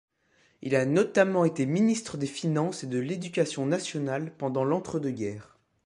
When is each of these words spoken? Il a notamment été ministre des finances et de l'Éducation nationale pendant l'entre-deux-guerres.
Il 0.63 0.75
a 0.75 0.83
notamment 0.87 1.45
été 1.45 1.67
ministre 1.67 2.17
des 2.17 2.25
finances 2.25 2.83
et 2.83 2.87
de 2.87 2.97
l'Éducation 2.97 3.67
nationale 3.67 4.33
pendant 4.35 4.63
l'entre-deux-guerres. 4.63 5.59